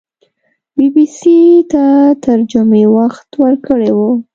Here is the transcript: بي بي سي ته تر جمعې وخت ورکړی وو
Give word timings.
بي 0.75 0.85
بي 0.95 1.05
سي 1.17 1.37
ته 1.71 1.83
تر 2.23 2.37
جمعې 2.51 2.85
وخت 2.97 3.27
ورکړی 3.43 3.91
وو 3.97 4.09